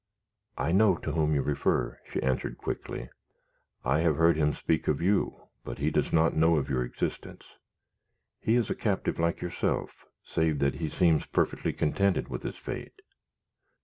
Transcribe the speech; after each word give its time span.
"I 0.57 0.71
know 0.71 0.95
to 0.95 1.11
whom 1.11 1.35
you 1.35 1.43
refer," 1.43 1.99
she 2.07 2.23
answered, 2.23 2.57
quickly. 2.57 3.07
"I 3.85 3.99
have 3.99 4.15
heard 4.15 4.35
him 4.35 4.51
speak 4.51 4.87
of 4.87 4.99
you, 4.99 5.43
but 5.63 5.77
he 5.77 5.91
does 5.91 6.11
not 6.11 6.35
know 6.35 6.55
of 6.55 6.71
your 6.71 6.83
existence. 6.83 7.59
He 8.39 8.55
is 8.55 8.71
a 8.71 8.75
captive 8.75 9.19
like 9.19 9.41
yourself, 9.41 10.07
save 10.23 10.57
that 10.57 10.73
he 10.77 10.89
seems 10.89 11.27
perfectly 11.27 11.71
contented 11.71 12.29
with 12.29 12.41
his 12.41 12.57
fate." 12.57 12.99